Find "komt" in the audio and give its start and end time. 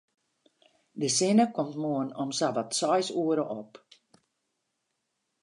1.57-1.75